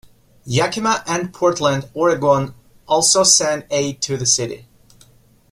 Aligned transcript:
Yakima 0.47 1.03
and 1.05 1.31
Portland, 1.31 1.87
Oregon 1.93 2.55
also 2.87 3.23
sent 3.23 3.67
aid 3.69 4.01
to 4.01 4.17
the 4.17 4.25
city. 4.25 4.65